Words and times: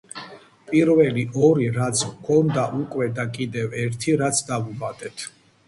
პირველი 0.69 1.25
ორი, 1.49 1.67
რაც 1.75 2.01
გვქონდა 2.15 2.65
უკვე 2.81 3.11
და 3.21 3.29
კიდევ 3.39 3.79
ერთი 3.85 4.19
რაც 4.25 4.43
დავუმატეთ. 4.51 5.31